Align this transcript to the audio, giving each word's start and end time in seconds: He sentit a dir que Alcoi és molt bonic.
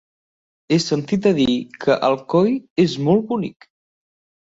He 0.75 0.79
sentit 0.85 1.27
a 1.33 1.35
dir 1.41 1.47
que 1.87 1.99
Alcoi 2.09 2.59
és 2.89 2.99
molt 3.11 3.33
bonic. 3.33 3.73